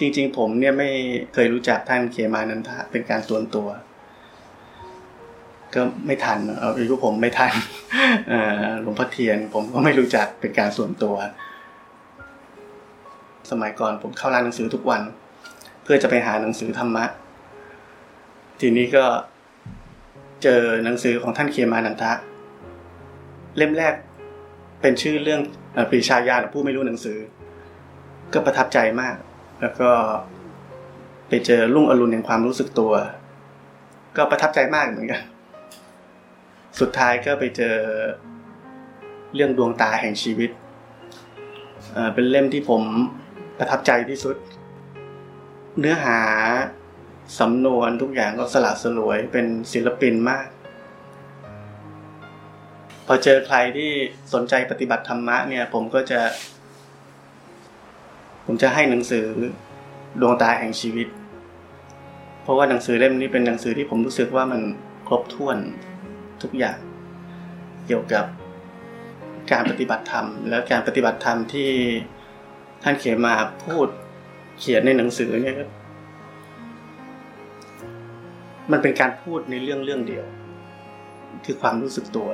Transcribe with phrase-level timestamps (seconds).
[0.00, 0.90] จริง ๆ ผมเนี่ยไม่
[1.34, 3.68] เคยรู้จักท่านเคมานันทะเป็นการส่วนตัว
[5.74, 7.52] ก็ไม่ทันเอาอายุผมไม่ทัน
[8.82, 11.16] หลวงพ่อเทียน ผมก็ไม่รู้จักเป็นการส่วนตัว
[13.50, 15.02] สมัยก่อนผมเข้าร้านหนังสือทุกวัน
[15.82, 17.04] เพื่อจะไปหาหนังสือธรรมะ
[18.60, 19.04] ทีนี้ก็
[20.42, 22.12] เจอหนังสือของท่านเคมานันทะ
[23.56, 23.94] เล่มแรก
[24.80, 25.40] เป็นชื่อเรื่อง
[25.90, 27.18] ปรีชาญาณผู้ไม่รู้หนังสือ
[28.32, 29.16] ก็ประทับใจมาก
[29.60, 29.90] แล้วก็
[31.28, 32.92] ไปเจอรุ่งอรุณแห่งความรู้สึกตัว
[34.16, 35.22] ก็ประทับใจมากเหมือนกัน
[36.80, 37.76] สุดท้ายก็ไปเจอ
[39.34, 40.50] เรื่องดวงตาแห่งชีวิต
[42.14, 42.82] เป็นเล่มที่ผม
[43.58, 44.36] ประทับใจที่สุด
[45.78, 46.18] เนื้อหา
[47.40, 50.46] สำนวนทุกอย่างก็สละสลวยเป็นศิลปินมาก
[53.06, 53.90] พอเจอใครที่
[54.32, 56.20] สนใจปฏิบัติธรรมะเนี่ย ผมก็จะ
[58.50, 59.24] ผมจะให้หนังสือ
[60.20, 61.08] ดวงตาแห่งชีวิต
[62.42, 64.60] เพราะว่าหนังสือเล่มนี้เป็นหนังสือที่ผมรู้สึกว่ามัน
[65.08, 65.58] ครบถ้วน
[66.42, 66.78] ทุกอย่าง
[67.86, 68.24] เกี่ยวกับ
[69.52, 71.70] การปฏิบัติธรรม และการปฏิบัติธรรมที่
[72.82, 73.86] ท่านเขียนมาพูด
[74.58, 75.56] เขียนในหนังสือเนี่ย
[78.72, 80.24] มันเป็นการพูดในเรื่องเรื่องเดียว
[81.44, 82.28] คือความรู้สึกตัว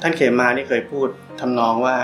[0.00, 1.08] ท่านเขมานี่เคยพูด
[1.40, 1.96] ทำนองว่า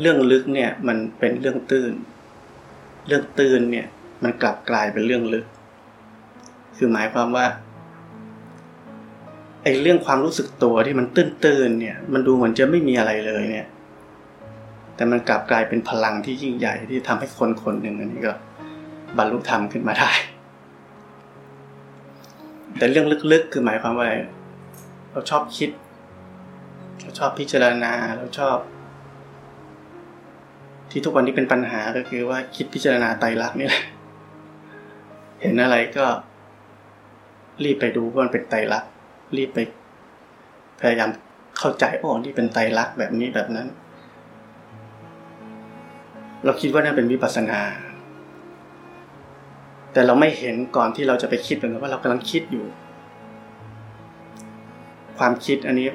[0.00, 1.92] เรื่องลึกเนี่ย มันเป็นเรื่องตื้น
[3.06, 3.86] เรื่องตื้นเนี่ย
[4.22, 5.46] มันกลับกลายเป็นเรื่องลึก
[6.76, 7.46] คือหมายความว่า
[9.62, 13.68] ไอ้เรื่องความรู้สึกตัวที่มันตื้นๆเนี่ย มันดูเหมือนจะไม่มีอะไรเลยเนี่ย
[14.94, 18.32] แต่มันกลับกลายเป็นพลังที่ยิ่งใหญ่ที่ทำให้คนคนหนึ่งอันนี้ก็
[19.16, 20.10] บรรลุธรรมขึ้นมาได้
[22.76, 24.08] แต่เรื่องลึกๆ คือหมายความว่า
[25.14, 25.70] เราชอบคิด
[27.02, 28.58] เราชอบพิจารณา เราชอบ
[30.90, 33.84] ที่ทุกวันนี้เป็นปัญหาก็คือว่าคิดพิจารณาไตรลักษณ์นี่แหละ
[35.40, 36.06] เห็นอะไรก็
[37.64, 38.90] รีบไปดูว่ามันเป็นไตรลักษณ์
[39.36, 39.58] รีบไป
[40.80, 41.10] พยายาม
[41.58, 43.68] เข้าใจโอ้นี่เป็นไตรลักษณ์แบบนี้แบบนั้น
[46.44, 47.60] เราคิดว่านั่นเป็นวิปัสนา
[49.92, 52.64] แต่เราไม่เห็นก่อนที่เราจะไปคิดเลยว่าเรากำลังคิดอยู่
[55.18, 55.88] ความคิดอันนี้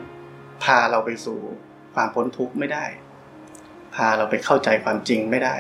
[0.64, 1.38] พาเราไปสู่
[1.94, 2.86] ความพ้นทุกข์ไม่ได้
[3.96, 5.56] พาเราไปเข้าใจความจริงไม่ได้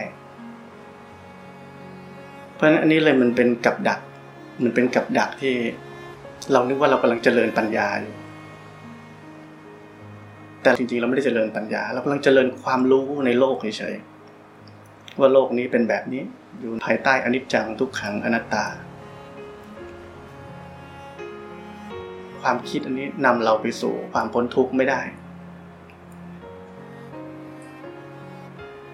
[2.53, 3.99] เพราะฉะนั้นอันนี้เลยมันเป็นกับดัก
[4.63, 5.55] มันเป็นกับดักที่
[6.51, 8.15] เรานึกว่าเรากำลังเจริญปัญญาอยู่
[10.63, 16.23] แต่จริงๆเราไม่ได้เจริญปัญญา เรากำลังเจริญความรู้ในโลกเฉยๆว่าโลกนี้เป็นแบบนี้
[16.59, 18.65] อยู่ภายใต้อนิจจังทุกขังอนัตตา
[22.41, 25.01] ความคิดอันนี้นำเราไปสู่ความพ้นทุกข์ไม่ได้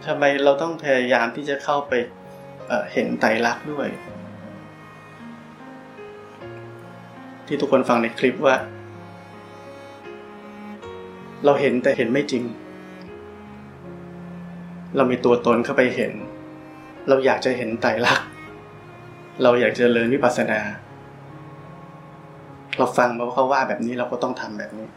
[0.05, 1.93] ทำไมเราต้องพยายามที่จะเข้าไป
[2.67, 3.87] เเห็นไตรลักษณ์ด้วย
[7.47, 8.55] ที่ทุกคนฟังในคลิปว่า
[11.45, 12.43] เราเห็นแต่เห็นไม่จริง
[14.95, 16.13] เรามีตัวตนเข้าไปเห็น
[17.07, 18.27] เราอยากจะเห็นไตรลักษณ์
[19.43, 20.59] เราอยากจะเรียนวิปัสสนา
[22.77, 24.87] เราฟังมาว่าเขาว่าแบบนี้เราก็ต้องทำแบบนี้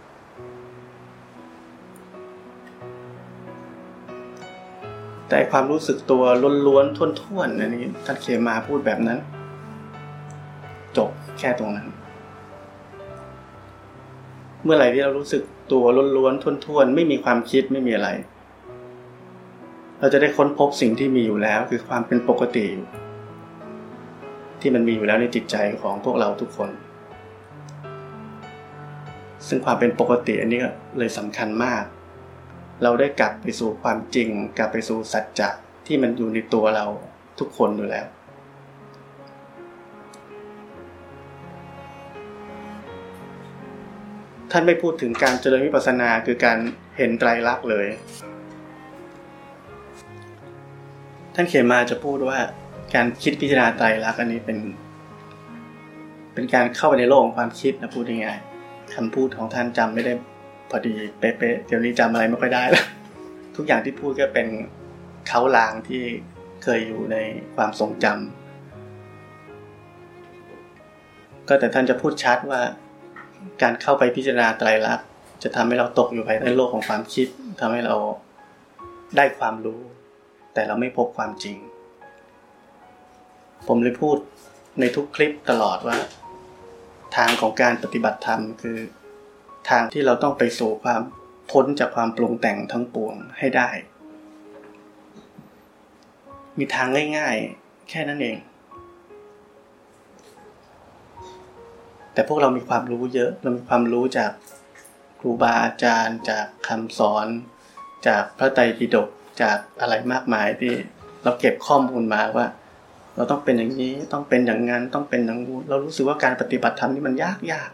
[5.28, 6.22] แต่ความรู้สึกตัว
[6.66, 9.18] ล้วนๆท่วนๆอันนี้ท่านเคมาพูดแบบนั้น
[10.96, 11.86] จบแค่ตรงนั้น
[14.64, 15.84] เมื่อไหร่ที่เรารู้สึกตัว
[16.16, 18.08] ล้วนๆท่วนๆไม่มีความคิดไม่มีอะไร
[20.00, 22.66] เราจะได้ค้นพบสิ่งที่มีอยู่แล้ว คือความเป็นปกติ
[24.60, 26.70] ที่มันมีอยู่แล้วในจิตใจของพวกเราทุกคน
[29.48, 30.60] ซึ่งความเป็นปกติอันนี้
[30.98, 31.84] เลยสำคัญมาก
[32.82, 34.28] เราได้กลับไปสู่ความจริง
[34.58, 35.48] กลับไปสู่สัจจะ
[35.86, 36.86] ที่มันอยู่ในตัวเรา
[37.38, 38.06] ทุกคนอยู่แล้ว
[44.50, 46.58] ท่านไม่พูดถึงการเจริญวิปัสสนาคือการ
[46.96, 47.86] เห็นไตรลักษณ์เลย
[51.34, 52.38] ท่านเขียนมาจะพูดว่า
[52.94, 54.58] การคิดพิจารณาไตรลักษณ์อันนี้เป็น
[56.34, 58.38] เป็นการเข้าไปในโลกของความคิดนะพูดง่าย
[58.94, 60.12] คำพูดของท่านจำไม่ได้
[60.70, 62.86] พอดีเป๊ะๆเดี๋ยวนี้จำอะไรไม่ค่อยได้แล้ว
[63.56, 64.48] ทุกอย่างที่พูดก็เป็น
[65.28, 66.02] เขาลางที่
[66.62, 67.16] เคยอยู่ใน
[67.56, 68.16] ความทรงจำ
[71.48, 72.60] ก็แต่ท่านจะพูดชัดว่า
[73.62, 75.06] การเข้าไปพิจารณาไตรลักษณ์
[75.42, 77.28] จะทำให้เราตกอยู่ภายในโลกของความคิด
[77.60, 77.96] ทำให้เรา
[79.16, 79.80] ได้ความรู้
[80.54, 81.56] แต่เราไม่พบความจริง
[83.68, 84.16] ผมเลยพูด
[84.80, 85.96] ในทุกคลิปตลอดว่า
[87.16, 88.78] ทางของการปฏิบัติธรรมคือ
[89.70, 91.02] ทางที่เราต้องไปสู่ความ
[91.50, 93.68] พ้นจากความปรุงแต่งทั้งปวงให้ได้
[96.58, 96.88] มีทาง
[97.18, 98.38] ง่ายๆ แค่นั้นเอง
[102.12, 104.30] แต่พวกเรามีความรู้เยอะ เรามีความรู้จาก
[105.20, 107.26] ครูบาอาจารย์ จากคำสอน
[108.06, 109.08] จากพระไตรปิฎก
[109.42, 110.72] จากอะไรมากมายที่
[111.22, 112.46] เราเก็บข้อมูลมาว่า
[113.18, 117.70] เราต้องเป็นอย่างนี้ต้องเป็นอย่างนั้นต้องเป็นอย่างนู้นเรารู้สึกว่าการปฏิบัติธรรมนี่มันยากยาก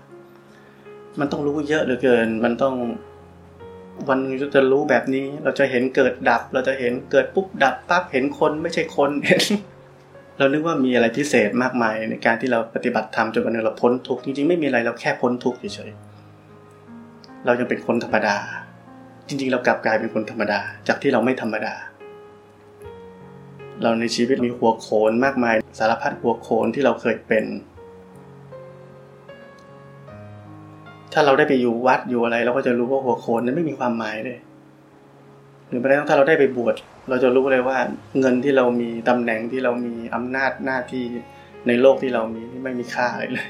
[1.21, 2.75] มันต้องรู้เยอะเหลือเกิน มันต้อง
[4.09, 4.19] วัน
[4.55, 9.43] จะรู้แบบนี้ เราจะเห็นเกิดดับ เราจะเห็นเกิดปุ๊บดับปั๊บเห็นคนไม่ใช่คนเห็น
[10.39, 18.37] เรานึกว่ามีอะไรพิเศษมากมายในการที่เราปฏิบัติธรรมจนวันนึงเราพ้นทุกข์จริงๆไม่มีอะไรเราแค่พ้นทุกข์เฉยๆเรายังเป็นคนธรรมดา
[19.29, 21.75] จริง ๆ เรากลับกลายเป็นคนธรรมดา จากที่เราไม่ธรรมดา
[23.83, 27.45] เราในชีวิตมีหัวโขนมากมายสารพัดหัวโขนที่เราเคยเป็น
[31.13, 34.39] ถ้าเราได้ไปอยู่วัดอยู่อะไร เราก็จะรู้ว่าหัวโขนนั้นไม่มีความหมายเลย
[35.69, 36.75] หรือแม้กระทั่งถ้าเราได้ไปบวช
[37.09, 37.79] เราจะรู้เลยว่า
[38.21, 41.05] เงินที่เรามีตำแหน่งที่เรามีอำนาจหน้าที่
[41.67, 43.49] ในโลกที่เรามีไม่มีค่าเลย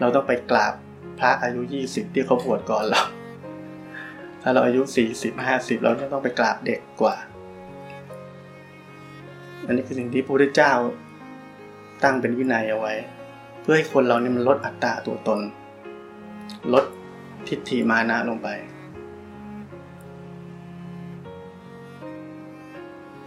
[0.00, 0.74] เราต้องไปกราบ
[1.18, 3.02] พระอายุยี่สิบที่เขาบวชก่อนเรา
[4.42, 7.16] ถ้าเราอายุสี่สิบห้าสิบเราต้องไปกราบเด็กกว่า
[9.66, 10.72] อันนี้คือสิ่งที่พระพุทธเจ้า
[12.04, 12.94] ตั้งเป็นวินัยเอาไว้
[13.60, 15.40] เพื่อให้คนเราเนี่ยมันลดอัตตาตัวตน
[16.72, 16.84] ลด
[17.48, 18.48] ทิฏฐิมานะลงไป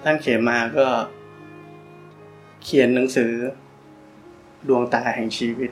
[0.03, 0.87] ท่านเขียนมาก็
[2.63, 3.31] เขียนหนังสือ
[4.67, 5.71] ดวงตาแห่งชีวิต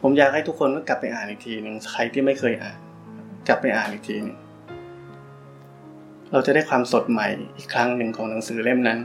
[0.00, 2.78] ผมอยากให้ทุกคนก็กลับไปอ่านอีกทีหนึ่งใครที่ไม่เคยอ่าน
[3.48, 4.36] กลับไปอ่านอีกทีนึง
[6.32, 8.98] เราจะได้ความสดใหม่อีกครั้งหนึ่งของหนังสือเล่มนั้น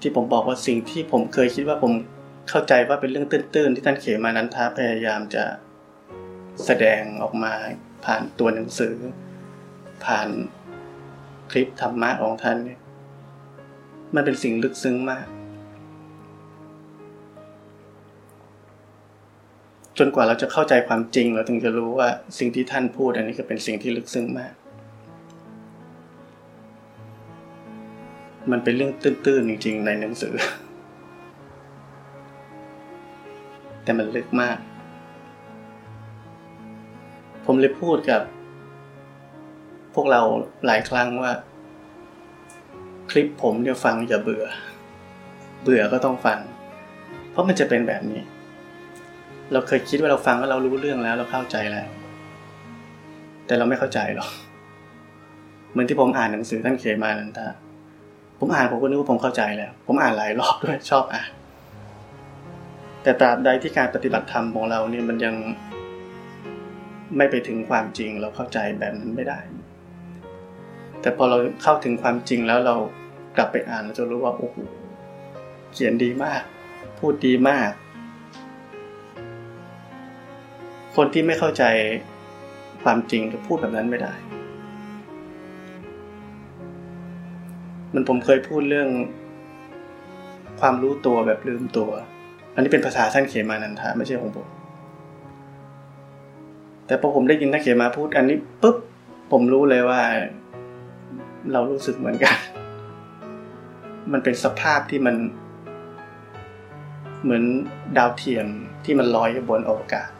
[0.00, 1.92] ที่ผมบอกว่าสิ่งที่ผมเคยคิดว่าผม
[2.48, 5.44] เข้าใจว่าเป็นเรื่องตื้นๆ ที่ท่านเขียนมานั้นท้าพยายามจะ
[6.64, 7.52] แสดงออกมา
[8.04, 8.94] ผ่านตัวหนังสือ
[10.04, 10.28] ผ่าน
[11.50, 12.80] คลิปธรรมะของท่านเนี่ย
[14.14, 15.26] มันเป็นสิ่งลึกซึ้งมาก
[19.98, 22.08] จนกว่าเราจะเข้าใจความจริง เราถึงจะรู้ว่า
[22.38, 24.52] สิ่งที่ท่านพูดอันนี้ก็เป็นสิ่งที่ลึกซึ้งมาก
[28.50, 30.34] มันเป็นเรื่องตื้นๆจริง ๆ ในหนังสือ
[33.82, 34.58] แต่มันลึกมาก
[37.44, 38.22] ผมเลยพูดกับ
[39.94, 40.20] พวกเรา
[40.66, 41.32] หลายครั้งว่า
[43.10, 44.44] คลิปผมเนี่ยฟังอย่าเบื่อ
[45.62, 46.38] เบื่อก็ต้องฟัง
[47.30, 48.22] เพราะมันจะเป็นแบบนี้
[49.52, 51.86] เราเคยคิดว่าเราฟังแล้วเรารู้เรื่องแล้ว เราเข้าใจแล้ว
[53.46, 54.30] แต่เราไม่เข้าใจหรอก
[55.70, 57.48] เหมือนที่ผมอ่านหนังสือท่านเขมานันทา
[58.38, 61.30] ผมอ่านผมก็นึกว่าผมเข้าใจแล้ว ผมอ่านหลายรอบด้วยชอบอ่าน
[63.02, 65.34] แต่ตราบใดที่การปฏิบัติธรรมของเราเนี่ยมันยัง
[67.16, 69.38] ไม่ไปถึงความจริงเราเข้าใจแบบนั้นไม่ได้
[71.00, 72.76] แต่พอเราเข้าถึงความจริงแล้วเรา
[73.36, 74.56] กลับไปอ่านเราจะรู้ว่าโอ้โห
[75.72, 76.42] เขียนดีมาก
[76.98, 77.70] พูดดีมาก
[80.96, 81.64] คนที่ไม่เข้าใจ
[82.82, 84.14] ความจริงจะพูดแบบนั้นไม่ได้
[87.94, 88.88] มันผมเคยพูดเรื่อง
[90.60, 91.90] ความรู้ตัวแบบลืมตัว
[92.54, 94.48] อันนี้เป็นภาษาท่านเขมานันทาไม่ใช่ของผม
[96.86, 98.76] แต่พอผมได้ยินท่านเขมาพูด อันนี้ปุ๊บ
[99.32, 100.00] ผมรู้เลยว่า
[101.52, 102.36] เรารู้สึกเหมือนกัน
[104.12, 105.16] มันเป็นสภาพที่มัน
[107.22, 107.44] เหมือน
[107.96, 108.46] ดาวเทียม
[108.84, 110.10] ที่มันลอยอยู่บนอวกาศ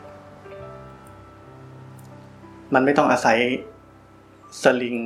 [2.74, 3.38] มันไม่ต้องอาศัย
[4.62, 4.96] สลิง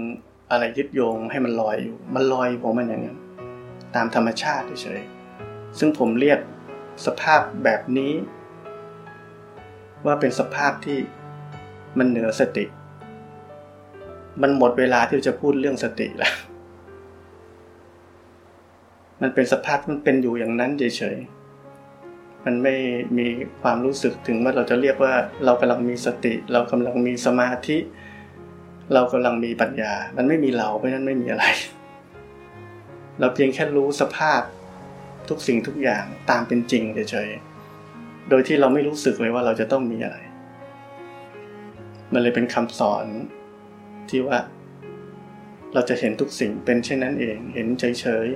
[0.51, 3.19] อะไรยึดโยงให้มันลอยอยู่ มันลอยผมมันอย่างนั้น
[3.95, 6.39] ตามธรรมชาติเฉยๆซึ่งผมเรียก
[7.07, 8.13] สภาพแบบนี้
[10.07, 10.99] ว่าเป็นสภาพที่
[11.99, 12.65] มันเหนือสติ
[14.43, 16.35] มันหมดเวลาที่จะพูดเรื่องสติแล้ว
[19.23, 21.36] มันเป็นสภาพมันเป็นอยู่อย่างนั้นเฉยๆ
[22.47, 22.75] มันไม่
[23.19, 23.27] มี
[23.63, 27.79] ความรู้สึกถึงว่าเราจะเรียกว่าเรากำลังมีสติ เรากำลังมีสมาธิ
[28.95, 31.45] เรากำลังมีปัญญา มันไม่มีเราเพราะนั้นไม่มีอะไร
[33.21, 34.43] เราเพียงแค่รู้สภาพ
[35.29, 40.19] ทุกสิ่งทุกอย่างตามเป็นจริงเฉยๆ โดยที่เราไม่รู้สึกเลยว่าเราจะต้องมีอะไร
[42.13, 43.07] มันเลยเป็นคำสอน
[44.11, 44.39] ที่ว่า
[45.75, 48.27] เราจะเห็นทุกสิ่งเป็นเช่นนั้นเอง เห็นเฉย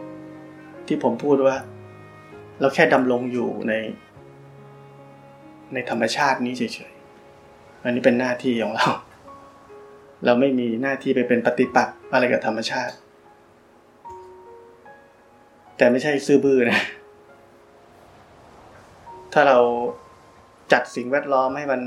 [0.00, 1.56] ๆ ที่ผมพูดว่า
[2.60, 3.72] เราแค่ดำรงอยู่ใน
[5.72, 8.88] ในธรรมชาตินี้เฉยๆ อันนี้เป็นหน้าที่ของเรา
[10.24, 12.94] เราไม่มีหน้าที่ไปเป็นปฏิปักษ์อะไรกับธรรมชาติ
[15.76, 16.80] แต่ไม่ใช่ซื่อบื้อนะ
[19.32, 19.58] ถ้าเรา
[20.72, 21.80] จัดสิ่งแวดล้อมให้มัน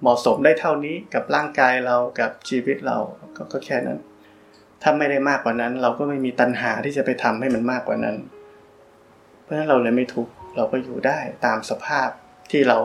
[0.00, 2.98] เหมาะสมได้เท่านี้กับร่างกายเรากับชีวิตเรา
[3.36, 3.98] กก็แค่นั้น
[4.82, 8.16] ถ้าไม่ได้มากกว่านั้น เราก็ไม่มีตัณหาที่จะไปทำให้มันมากกว่านั้น
[9.44, 12.08] เพราะฉะนั้นเราเลยไม่ทุกข์เราก็อยู่ได้ตามสภาพ
[12.50, 12.78] ที่เรา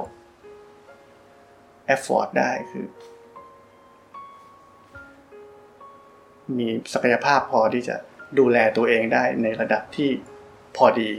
[1.86, 2.86] afford ได้คือ
[6.58, 7.96] มีศักยภาพพอที่จะ
[8.40, 10.10] ดูแลตัวเองได้ในระดับที่
[10.78, 11.12] พอดี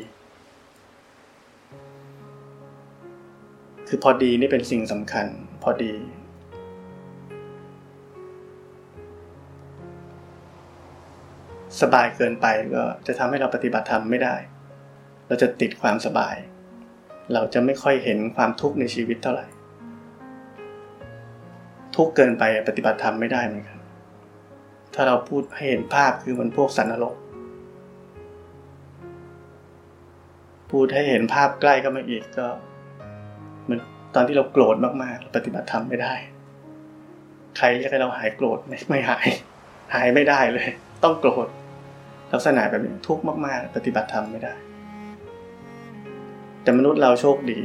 [3.89, 5.27] คือพอดีนี่เป็นสิ่งสำคัญ
[5.63, 5.95] พอดี
[11.81, 14.37] สบายเกินไปก็จะทำให้เราปฏิบัติธรรมไม่ได้
[15.31, 16.37] เราจะติดความสบาย
[17.33, 19.47] เราจะไม่ค่อยเห็นความทุกข์ในชีวิตเท่าไหร่
[21.97, 23.79] ทุกเกินไปปฏิบัติธรรมไม่ได้เหมือนกัน
[24.95, 27.15] ถ้าเราพูดให้เห็นภาพคือมันพวกสันนรก
[30.71, 32.47] พูดให้เห็นภาพใกล้ก็มาอีกก็
[33.65, 33.81] เหมือน
[34.15, 36.15] ตอนที่เราโกรธมากๆ ปฏิบัติธรรมไม่ได้
[37.57, 39.29] ใครอยากให้เราหายโกรธไม่ไม่หาย
[39.95, 40.69] หายไม่ได้เลย
[41.03, 41.49] ต้องโกรธ
[42.33, 44.55] ลักษณะแบบนี้ทุกข์มากๆ ปฏิบัติธรรมไม่ได้
[46.63, 47.61] แต่มนุษย์เราโชคดี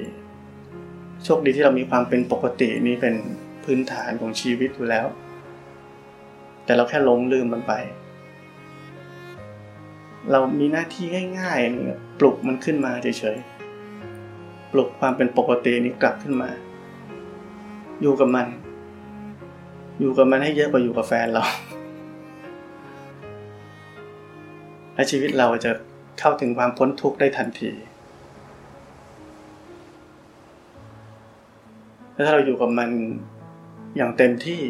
[1.26, 3.16] โชคดีที่เรามีความเป็นปกตินี่เป็น
[3.64, 5.08] พื้นฐานของชีวิตอยู่แล้ว
[6.66, 7.74] แต่เราแค่ลงลืมมันไป
[10.32, 11.06] เรามีหน้าที่
[11.40, 16.50] ง่ายๆปลุกมันขึ้นมาเฉยๆปลุกความเป็นปกตินี้กลับขึ้นมา
[18.02, 18.48] อยู่กับมัน
[20.00, 21.44] อยู่กับมันให้เยอะกว่าอยู่กับแฟนเรา
[24.96, 25.72] และชีวิตเราจะ
[26.20, 27.72] เข้าถึงความพ้นทุกข์ได้ทันที
[32.16, 32.90] ถ้าเราอยู่กับมัน
[33.96, 34.62] อย่างเต็มที่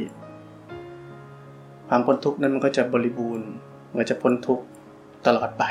[1.87, 3.47] ความพ้นทุกข์นั้นมันก็จะบริบูรณ์
[3.97, 4.65] มันจะพ้นทุกข์
[5.25, 5.63] ตลอดไป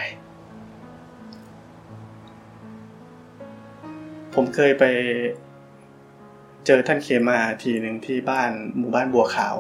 [4.35, 4.85] ผมเคยไป
[6.67, 9.55] เจอท่านเคมาทีหนึ่งที่บ้านหมู่บ้านบัวขาว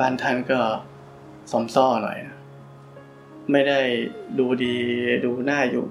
[0.00, 0.60] บ้านท่านก็
[1.52, 2.18] สมซ่อหน่อย
[3.52, 3.80] ไม่ได้
[4.38, 4.76] ดูดี
[5.24, 5.86] ดูหน้าอยู่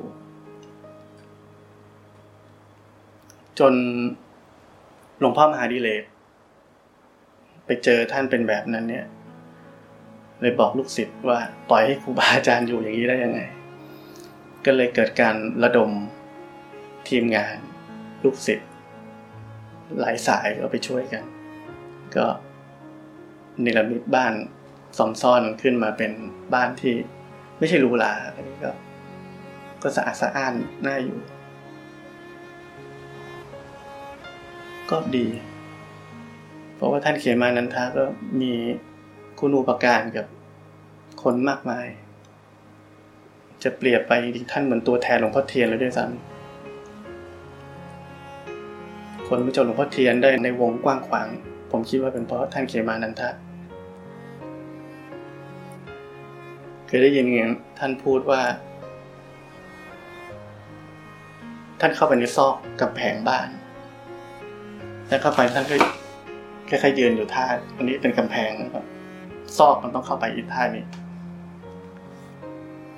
[3.59, 3.73] จน
[5.19, 6.03] หลวงพ่อมหาดิเลก
[7.65, 9.05] ไปเจอท่านเป็นแบบนั้นเนี่ย
[10.41, 13.41] เลยบอกลูกศิษย์ว่าปล่อยให้ครูบาอาจารย์อยู่อย่างนี้ได้ยังไง
[14.65, 15.91] ก็เลยเกิดการระดม
[17.09, 17.57] ทีมงาน
[18.23, 18.69] ลูกศิษย์
[19.99, 21.23] หลายสายก็ไปช่วยกัน
[22.15, 22.25] ก็
[23.63, 24.33] นิรมิตบ้าน
[24.97, 26.11] สอมซ่อนขึ้นมาเป็น
[26.53, 26.95] บ้านที่
[27.57, 28.71] ไม่ใช่รูหราอันนี้ก็
[29.83, 30.53] ก็สะอาดสะอ้าน
[30.85, 31.17] น่าอยู่
[34.93, 35.27] ก็ดี
[36.75, 38.03] เพราะว่าท่านเขียนมานันทาก็
[38.41, 38.53] มี
[39.39, 40.25] คุณูปการกับ
[41.23, 41.87] คนมากมาย
[43.63, 44.13] จะเปรียบไป
[44.51, 51.27] ท่านเหมือนตัวแทนหลวงพ่อเทียนเลยด้วยซ้ำคนรู้จักหลวงพ่อเทียนได้ในวงกว้างขวาง
[51.71, 53.29] ผมคิดว่าเป็นเพราะท่านเขียนมานันทะ
[56.87, 58.41] เคยได้ยินอย่างท่านพูดว่า
[61.79, 63.49] ท่านเข้าไปในซอกกับแผงบ้าน
[65.13, 65.75] แล้วเข้าไปท่านก็
[66.69, 67.45] ค่ๆยืนอยู่ท่า
[67.77, 68.85] อันนี้เป็นกำแพงนะครับ
[69.57, 70.85] ซอกมันต้องเข้าไปอีกท่านี้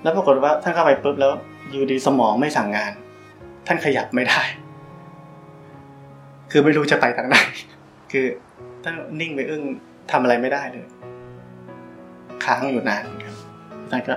[0.01, 1.31] แล้วปรากฏว่าท่านเข้าไปปุ๊บแล้ว
[1.71, 2.91] อยู่ดีสมองไม่สั่งงาน
[3.67, 4.41] ท่านขยับไม่ได้
[6.51, 7.37] คือไม่รู้จะไปทางไหน
[8.11, 8.25] คือ
[8.83, 9.63] ท่านนิ่งไปอึ้ง
[10.11, 10.87] ทำอะไรไม่ได้เลย
[12.45, 13.35] ค้างอยู่นานครับ
[13.89, 14.13] ท่านก็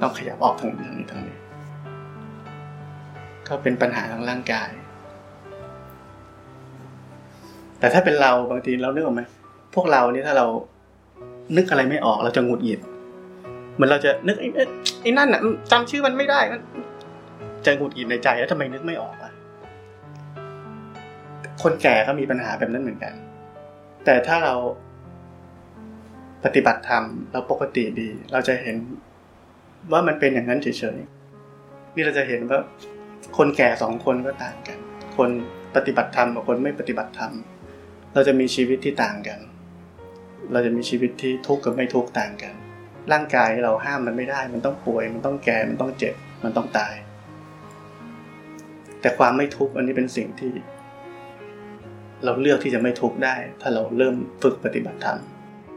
[0.00, 1.38] ต้องขยับออกทางนี้ทางนี้
[3.48, 4.70] ก็เป็นปัญหาทางร่างกาย
[7.86, 9.22] แต่ถ้าเป็นเราบางทีเราเนึกออกไหม
[9.74, 10.46] พวกเราเนี่ยถ้าเรา
[11.56, 12.80] นึกอะไรไม่ออกเราจะหงุดหงิด
[13.74, 14.48] เหมือนเราจะนึกไอ้
[15.02, 15.40] ไอ้นั่นอะ
[15.72, 16.40] จำชื่อมันไม่ได้
[17.66, 19.32] จะหงุดหงิดในใจแล้วทำไมนึกไม่ออกอะ
[21.62, 23.12] คนแก่ก็มีปัญหาแบบนั้นเหมือนกัน
[24.04, 24.54] แต่ถ้าเรา
[26.44, 28.76] ปฏิบัติธรรมเราปกติดี เราจะเห็น
[29.92, 32.58] ว่ามันเป็นอย่างนั้นเฉยๆนี่เราจะเห็นว่า
[33.36, 34.78] คนแก่สองคนก็ต่างกัน
[35.16, 35.28] คน
[35.76, 37.34] ปฏิบัติธรรมกับคนไม่ปฏิบัติธรรม
[38.16, 39.38] เราจะมีชีวิตที่ต่างกัน
[40.52, 42.54] เราจะมีชีวิตที่ทุกข์กับไม่ทุกข์ต่างกัน
[43.12, 46.94] ร่างกายเราห้ามมันไม่ได้ มันต้องป่วย มันต้องแก่ มันต้องเจ็บ มันต้องตาย
[49.00, 50.52] แต่ความไม่ทุกข์อันนี้เป็นสิ่งที่
[52.24, 55.18] เราเลือกที่จะไม่ทุกข์ได้ ถ้าเราเริ่มฝึกปฏิบัติธรรม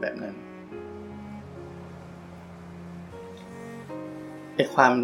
[0.00, 0.34] แบบนั้น
[4.54, 4.94] ไอ้ความ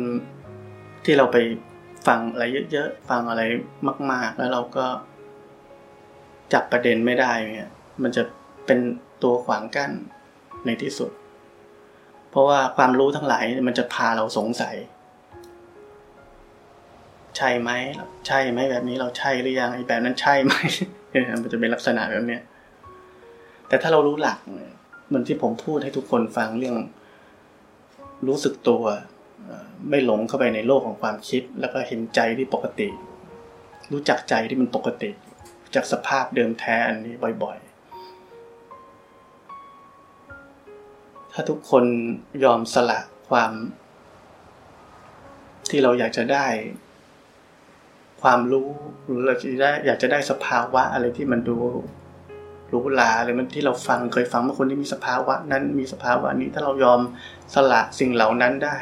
[1.05, 1.37] ที่เราไป
[2.07, 3.43] ฟังอะไรเยอะๆ ฟังอะไร
[4.13, 4.87] มาก ๆ แล้วเราก็
[6.53, 7.71] จับประเด็นไม่ได้เนี่ย
[8.03, 8.23] มันจะ
[8.67, 8.79] เป็น
[9.23, 9.91] ตัวขวางกั้น
[10.67, 11.11] ในที่สุด
[12.31, 14.77] เพราะว่าความรู้ทั้งหลายมันจะพาเราสงสัย
[17.37, 17.71] ใช่ไหม
[18.27, 20.53] ใช่ไหมแบบนี้เราใช่หรือยังไอ้แบบนั้นใช่ไหม
[21.43, 22.43] มันจะเป็นลักษณะแบบเนี้ย
[23.69, 24.39] แต่ถ้าเรารู้หลัก
[25.07, 26.77] เหมือนที่ผมพูดให้ทุกคนฟังเรื่อง
[28.29, 28.83] รู้สึกตัว
[29.91, 32.89] ไม่หลงเข้าไปในโลกของความคิด แล้วก็เห็นใจที่ปกติ
[33.93, 35.11] รู้จักใจที่มันปกติ
[35.77, 37.73] จากสภาพเดิมแท้อันนี้บ่อยๆ
[41.33, 41.85] ถ้าทุกคน
[42.45, 43.53] ยอมสละความ
[45.71, 46.47] ที่เราอยากจะได้
[48.23, 48.69] ความรู้
[49.05, 51.59] หรือเราจะได้อยากจะได้สภาวะอะไรที่มันดู
[52.73, 57.01] รู้ลาหรือมันที่เราฟังเคยฟังเมื่อคนที่มีสภาวะ นั้นมีสภาวะนี้ถ้าเรายอม
[57.55, 58.77] สละสิ่งเหล่านั้นได้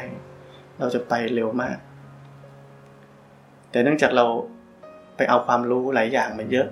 [0.79, 1.77] เราจะไปเร็วมาก
[3.71, 4.25] แต่เนื่องจากเรา
[5.15, 6.67] ไปเอาความรู้หลายอย่างมาเยอะ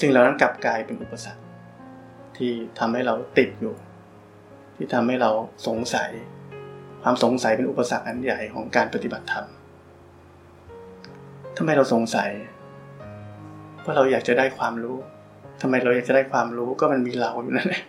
[0.00, 1.42] สิ่งเหล่านั้นกลับกลายเป็นอุปสรรค
[2.36, 3.74] ที่ทำให้เราติดอยู่
[4.76, 5.30] ที่ทำให้เรา
[5.66, 6.10] สงสัย
[7.02, 9.46] ความสงสัยเป็นอุปสรรคอันใหญ่ของการปฏิบัติธรรม
[11.56, 12.30] ทำไมเราสงสัย
[13.80, 14.98] เพราะเราอยากจะได้ความรู้
[15.60, 17.82] ทำไมเราอยากจะได้ความรู้ก็มันมีเราอยู่นั่นแหละ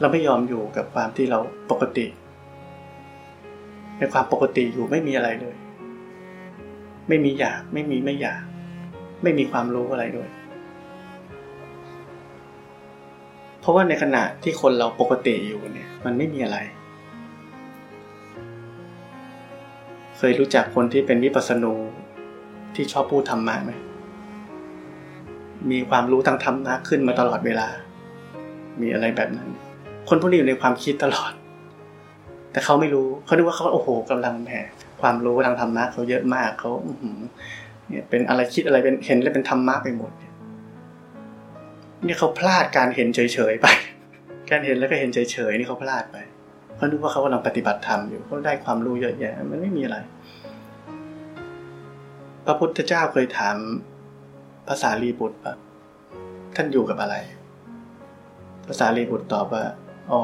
[0.00, 1.38] เราไม่ยอมอยู่กับความที่เรา
[1.70, 2.06] ปกติ
[3.98, 5.56] ในความปกติอยู่ไม่มีอะไรเลย
[7.08, 8.42] ไม่มีอยากไม่มีไม่อยาก
[9.22, 10.28] ไม่มีความรู้อะไรด้วย
[13.60, 16.58] เพราะว่าในขณะที่คนเราปกติอยู่เนี่ย มันไม่มีอะไร
[20.16, 21.74] เคยรู้จักคนที่เป็นวิปัสสนู
[22.74, 23.72] ที่ชอบพูดธรรมะไหม
[25.70, 27.68] มีความรู้ทางธรรมะขึ้นมาตลอดเวลา
[28.80, 29.48] มีอะไรแบบนั้น
[30.08, 31.32] คนพวกนี้อยู่ในความคิดตลอด
[32.52, 34.60] แต่เขาไม่รู้เขาคิดว่าเขาโอ้โหกำลังแผ่
[35.00, 36.70] ความรู้ทางธรรมะเขาเยอะมากเขา
[37.90, 40.10] เนี่ยเป็นอะไรคิดอะไรเป็นเห็นแล้วเป็นธรรมะไปหมด
[42.04, 43.66] เนี่ยเขาพลาดการเห็นเฉยๆไป
[44.50, 45.18] การเห็นแล้วก็เห็นเฉ
[45.50, 46.16] ยๆนี่เขาพลาดไป
[46.76, 49.98] เขาคิดว่าเขากำลังปฏิบัติธรรมอยู่เขาได้ความรู้เยอะแยะมันไม่มีอะไร
[52.44, 53.56] พระพุทธเจ้าเคยถาม
[54.68, 55.54] ภาษาลีบุตรว่า
[56.56, 57.16] ท่านอยู่กับอะไร
[58.68, 59.64] ภาษาลีบุตรตอบว่า
[60.10, 60.20] อ๋อ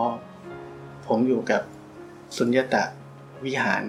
[1.06, 1.62] ผมอยู่กับ
[2.36, 2.82] สุญญตะ
[3.44, 3.82] วิหาร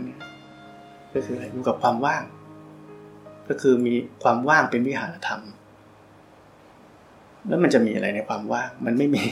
[1.13, 2.23] ก็คืออะไรอยู่กับความว่าง
[3.49, 5.41] ก็คือมีความว่างเป็นวิหารธรรม
[7.47, 9.23] แล้วมันจะมีอะไรในความว่าง มันไม่มี